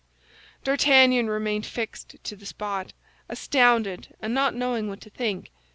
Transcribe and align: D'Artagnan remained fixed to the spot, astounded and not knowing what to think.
D'Artagnan 0.63 1.27
remained 1.27 1.63
fixed 1.67 2.15
to 2.23 2.35
the 2.35 2.47
spot, 2.47 2.91
astounded 3.29 4.15
and 4.19 4.33
not 4.33 4.55
knowing 4.55 4.87
what 4.87 4.99
to 5.01 5.11
think. 5.11 5.51